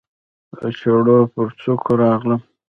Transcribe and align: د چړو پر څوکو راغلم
د 0.59 0.61
چړو 0.79 1.17
پر 1.33 1.47
څوکو 1.61 1.91
راغلم 2.03 2.41